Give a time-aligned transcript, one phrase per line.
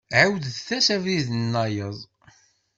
[0.19, 1.97] Ɛiwed-as abrid-nnayeḍ.